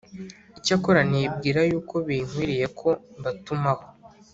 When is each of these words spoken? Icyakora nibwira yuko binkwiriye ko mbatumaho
Icyakora 0.57 1.01
nibwira 1.11 1.59
yuko 1.69 1.95
binkwiriye 2.07 2.65
ko 2.79 2.89
mbatumaho 3.19 3.83